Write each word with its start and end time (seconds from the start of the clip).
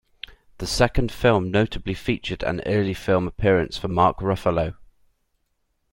The 0.57 0.65
second 0.65 1.11
film 1.11 1.51
notably 1.51 1.93
featured 1.93 2.41
an 2.41 2.63
early 2.65 2.95
film 2.95 3.27
appearance 3.27 3.77
for 3.77 3.87
Mark 3.87 4.17
Ruffalo. 4.17 4.75